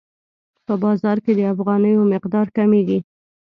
[0.65, 2.99] په بازار کې د افغانیو مقدار کمیږي.